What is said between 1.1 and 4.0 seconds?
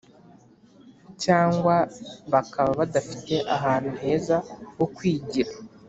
Cyangwa bakaba badafite ahantu